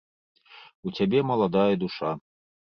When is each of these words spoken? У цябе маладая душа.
У 0.85 0.95
цябе 0.97 1.19
маладая 1.29 1.69
душа. 1.87 2.11